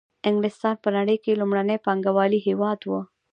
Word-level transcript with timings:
انګلستان 0.29 0.75
په 0.83 0.89
نړۍ 0.97 1.17
کې 1.23 1.39
لومړنی 1.39 1.77
پانګوالي 1.85 2.39
هېواد 2.47 2.79
وو 2.83 2.99